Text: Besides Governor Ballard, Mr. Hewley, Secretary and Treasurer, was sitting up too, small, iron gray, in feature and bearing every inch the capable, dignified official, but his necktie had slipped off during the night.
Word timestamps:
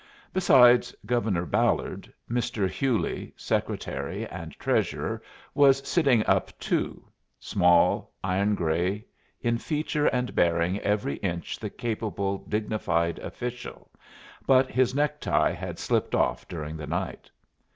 Besides 0.33 0.95
Governor 1.05 1.45
Ballard, 1.45 2.11
Mr. 2.27 2.67
Hewley, 2.67 3.35
Secretary 3.37 4.25
and 4.29 4.51
Treasurer, 4.57 5.21
was 5.53 5.87
sitting 5.87 6.25
up 6.25 6.51
too, 6.57 7.05
small, 7.39 8.11
iron 8.23 8.55
gray, 8.55 9.05
in 9.41 9.59
feature 9.59 10.07
and 10.07 10.33
bearing 10.33 10.79
every 10.79 11.17
inch 11.17 11.59
the 11.59 11.69
capable, 11.69 12.39
dignified 12.49 13.19
official, 13.19 13.91
but 14.47 14.71
his 14.71 14.95
necktie 14.95 15.51
had 15.51 15.77
slipped 15.77 16.15
off 16.15 16.47
during 16.47 16.77
the 16.77 16.87
night. 16.87 17.29